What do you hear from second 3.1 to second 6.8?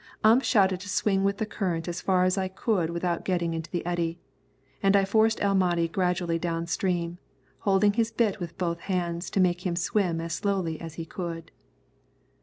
getting into the eddy, and I forced El Mahdi gradually down